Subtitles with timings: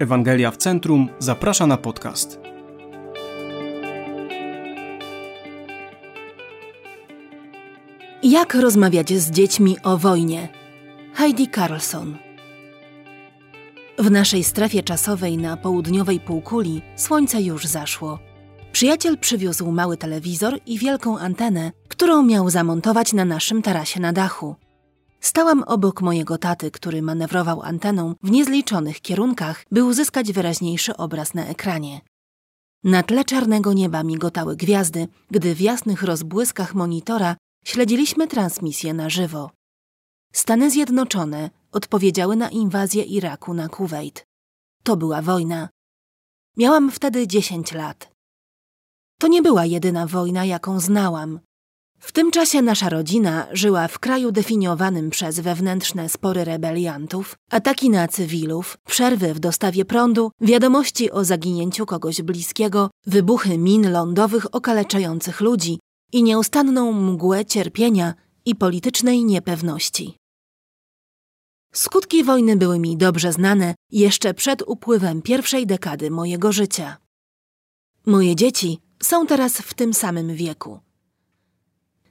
[0.00, 2.40] Ewangelia w Centrum zaprasza na podcast.
[8.22, 10.48] Jak rozmawiać z dziećmi o wojnie?
[11.14, 12.18] Heidi Carlson.
[13.98, 18.18] W naszej strefie czasowej na południowej półkuli słońce już zaszło.
[18.72, 24.56] Przyjaciel przywiózł mały telewizor i wielką antenę, którą miał zamontować na naszym tarasie na dachu.
[25.20, 31.46] Stałam obok mojego taty, który manewrował anteną w niezliczonych kierunkach, by uzyskać wyraźniejszy obraz na
[31.46, 32.00] ekranie.
[32.84, 39.50] Na tle czarnego nieba migotały gwiazdy, gdy w jasnych rozbłyskach monitora śledziliśmy transmisję na żywo.
[40.32, 44.24] Stany Zjednoczone odpowiedziały na inwazję Iraku na Kuwait.
[44.82, 45.68] To była wojna.
[46.56, 48.12] Miałam wtedy 10 lat.
[49.18, 51.40] To nie była jedyna wojna, jaką znałam.
[52.00, 58.08] W tym czasie nasza rodzina żyła w kraju definiowanym przez wewnętrzne spory rebeliantów, ataki na
[58.08, 65.78] cywilów, przerwy w dostawie prądu, wiadomości o zaginięciu kogoś bliskiego, wybuchy min lądowych okaleczających ludzi
[66.12, 70.16] i nieustanną mgłę cierpienia i politycznej niepewności.
[71.72, 76.96] Skutki wojny były mi dobrze znane jeszcze przed upływem pierwszej dekady mojego życia.
[78.06, 80.80] Moje dzieci są teraz w tym samym wieku.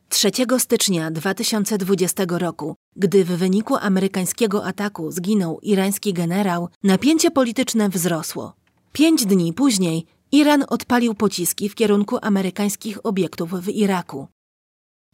[0.10, 8.54] 3 stycznia 2020 roku, gdy w wyniku amerykańskiego ataku zginął irański generał, napięcie polityczne wzrosło.
[8.94, 14.28] Pięć dni później Iran odpalił pociski w kierunku amerykańskich obiektów w Iraku.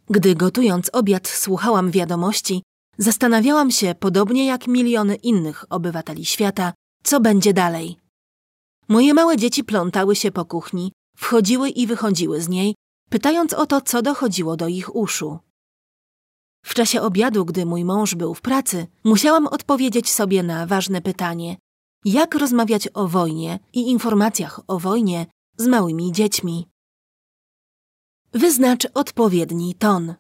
[0.10, 2.64] Gdy gotując obiad słuchałam wiadomości,
[2.98, 7.98] zastanawiałam się, podobnie jak miliony innych obywateli świata, co będzie dalej.
[8.88, 12.76] Moje małe dzieci plątały się po kuchni, wchodziły i wychodziły z niej,
[13.10, 15.40] pytając o to, co dochodziło do ich uszu.
[16.66, 21.58] W czasie obiadu, gdy mój mąż był w pracy, musiałam odpowiedzieć sobie na ważne pytanie:
[22.06, 25.26] jak rozmawiać o wojnie i informacjach o wojnie
[25.58, 26.68] z małymi dziećmi?
[28.34, 30.16] Wyznacz odpowiedni ton.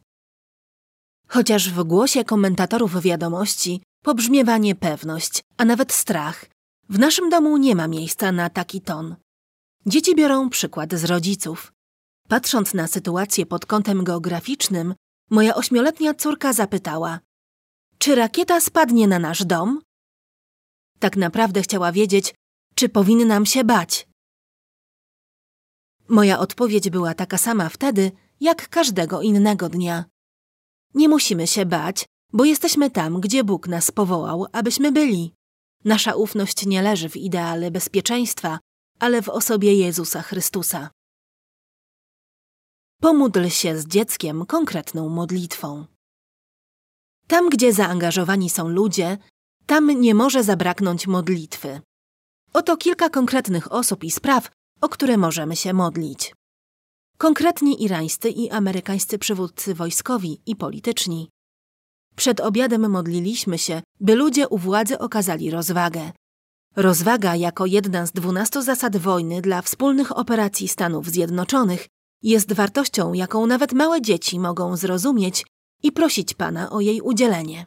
[1.27, 6.45] Chociaż w głosie komentatorów wiadomości pobrzmiewa niepewność, a nawet strach,
[6.89, 9.15] w naszym domu nie ma miejsca na taki ton.
[9.85, 11.74] Dzieci biorą przykład z rodziców.
[12.27, 14.95] Patrząc na sytuację pod kątem geograficznym,
[15.29, 17.19] moja ośmioletnia córka zapytała:
[17.97, 19.81] Czy rakieta spadnie na nasz dom?
[20.99, 22.35] Tak naprawdę chciała wiedzieć,
[22.75, 24.07] czy powinnam się bać.
[26.07, 30.05] Moja odpowiedź była taka sama wtedy, jak każdego innego dnia.
[30.93, 35.33] Nie musimy się bać, bo jesteśmy tam, gdzie Bóg nas powołał, abyśmy byli.
[35.85, 38.59] Nasza ufność nie leży w ideale bezpieczeństwa,
[38.99, 40.89] ale w osobie Jezusa Chrystusa.
[43.01, 45.85] Pomódl się z dzieckiem konkretną modlitwą.
[47.27, 49.17] Tam, gdzie zaangażowani są ludzie,
[49.65, 51.81] tam nie może zabraknąć modlitwy.
[52.53, 54.51] Oto kilka konkretnych osób i spraw,
[54.81, 56.35] o które możemy się modlić.
[57.17, 61.29] Konkretni irańscy i amerykańscy przywódcy wojskowi i polityczni.
[62.15, 66.11] Przed obiadem modliliśmy się, by ludzie u władzy okazali rozwagę.
[66.75, 71.87] Rozwaga jako jedna z dwunastu zasad wojny dla wspólnych operacji Stanów Zjednoczonych
[72.25, 75.45] jest wartością, jaką nawet małe dzieci mogą zrozumieć
[75.83, 77.65] i prosić Pana o jej udzielenie.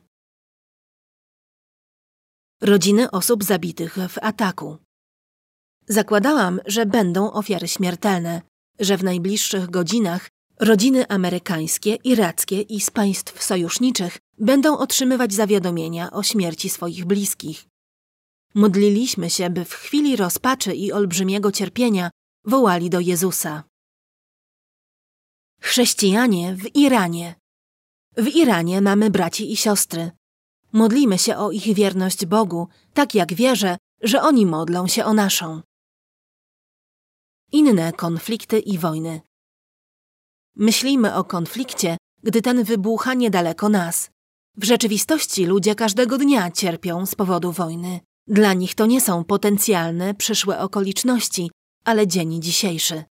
[2.62, 4.76] Rodziny osób zabitych w ataku.
[5.88, 8.42] Zakładałam, że będą ofiary śmiertelne,
[8.80, 10.28] że w najbliższych godzinach
[10.60, 17.66] rodziny amerykańskie, irackie i z państw sojuszniczych będą otrzymywać zawiadomienia o śmierci swoich bliskich.
[18.54, 22.10] Modliliśmy się, by w chwili rozpaczy i olbrzymiego cierpienia
[22.44, 23.67] wołali do Jezusa.
[25.78, 27.34] Chrześcijanie w Iranie.
[28.16, 30.10] W Iranie mamy braci i siostry.
[30.72, 35.60] Modlimy się o ich wierność Bogu, tak jak wierzę, że oni modlą się o naszą.
[37.52, 39.20] Inne konflikty i wojny.
[40.56, 44.10] Myślimy o konflikcie, gdy ten wybucha niedaleko nas.
[44.56, 48.00] W rzeczywistości ludzie każdego dnia cierpią z powodu wojny.
[48.26, 51.50] Dla nich to nie są potencjalne, przyszłe okoliczności,
[51.84, 53.04] ale dzień dzisiejszy.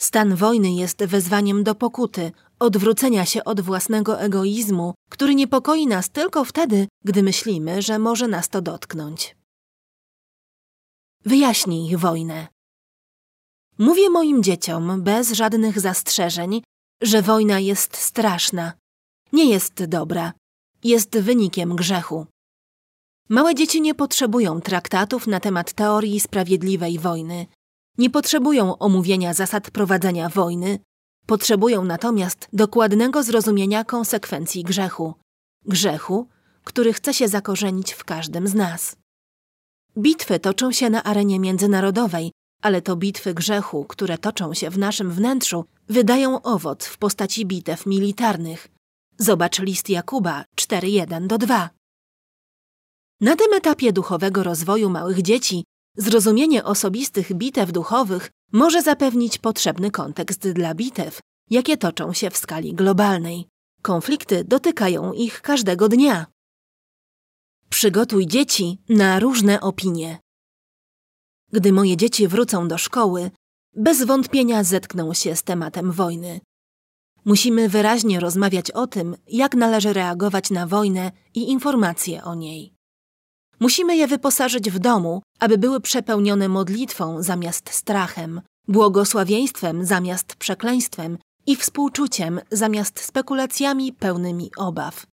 [0.00, 6.44] Stan wojny jest wezwaniem do pokuty, odwrócenia się od własnego egoizmu, który niepokoi nas tylko
[6.44, 9.36] wtedy, gdy myślimy, że może nas to dotknąć.
[11.24, 12.46] Wyjaśnij wojnę.
[13.78, 16.62] Mówię moim dzieciom bez żadnych zastrzeżeń,
[17.02, 18.72] że wojna jest straszna,
[19.32, 20.32] nie jest dobra,
[20.84, 22.26] jest wynikiem grzechu.
[23.28, 27.46] Małe dzieci nie potrzebują traktatów na temat teorii sprawiedliwej wojny,
[27.98, 30.78] nie potrzebują omówienia zasad prowadzenia wojny,
[31.26, 35.14] potrzebują natomiast dokładnego zrozumienia konsekwencji grzechu
[35.68, 36.28] grzechu,
[36.64, 38.96] który chce się zakorzenić w każdym z nas.
[39.98, 45.10] Bitwy toczą się na arenie międzynarodowej, ale to bitwy grzechu, które toczą się w naszym
[45.10, 48.68] wnętrzu, wydają owoc w postaci bitew militarnych.
[49.18, 51.70] Zobacz list Jakuba 4:1 do 2.
[53.20, 55.64] Na tym etapie duchowego rozwoju małych dzieci
[55.96, 61.20] zrozumienie osobistych bitew duchowych może zapewnić potrzebny kontekst dla bitew,
[61.50, 63.48] jakie toczą się w skali globalnej.
[63.82, 66.26] Konflikty dotykają ich każdego dnia.
[67.68, 70.18] Przygotuj dzieci na różne opinie.
[71.52, 73.30] Gdy moje dzieci wrócą do szkoły,
[73.76, 76.40] bez wątpienia zetkną się z tematem wojny.
[77.24, 82.77] Musimy wyraźnie rozmawiać o tym, jak należy reagować na wojnę i informacje o niej.
[83.60, 91.56] Musimy je wyposażyć w domu, aby były przepełnione modlitwą zamiast strachem, błogosławieństwem zamiast przekleństwem i
[91.56, 95.06] współczuciem zamiast spekulacjami pełnymi obaw.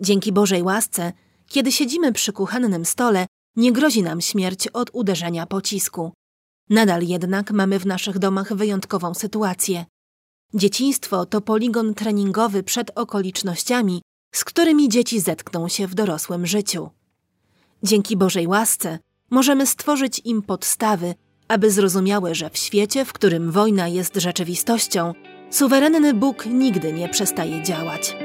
[0.00, 1.12] Dzięki Bożej łasce,
[1.48, 3.26] kiedy siedzimy przy kuchennym stole,
[3.56, 6.12] nie grozi nam śmierć od uderzenia pocisku.
[6.70, 9.84] Nadal jednak mamy w naszych domach wyjątkową sytuację.
[10.54, 14.02] Dzieciństwo to poligon treningowy przed okolicznościami,
[14.34, 16.90] z którymi dzieci zetkną się w dorosłym życiu.
[17.82, 18.98] Dzięki Bożej łasce
[19.30, 21.14] możemy stworzyć im podstawy,
[21.48, 25.12] aby zrozumiały, że w świecie, w którym wojna jest rzeczywistością,
[25.50, 28.16] suwerenny Bóg nigdy nie przestaje działać.